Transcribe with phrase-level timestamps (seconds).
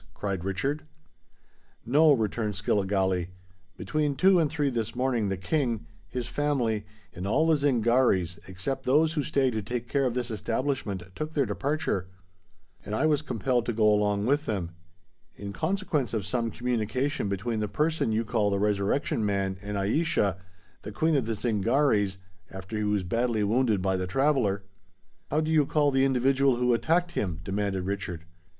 [0.15, 0.87] cried Richard.
[1.85, 3.27] "No," returned Skilligalee.
[3.77, 8.87] "Between two and three this morning the King, his family, and all the Zingarees, except
[8.87, 12.07] those who stay to take care of this establishment, took their departure;
[12.83, 14.71] and I was compelled to go along with them.
[15.35, 20.39] In consequence of some communication between the person you call the Resurrection Man and Aischa,
[20.81, 22.17] the Queen of the Zingarees,
[22.49, 24.63] after he was badly wounded by the Traveller——"
[25.29, 28.25] "How do you call the individual who attacked him?" demanded Richard.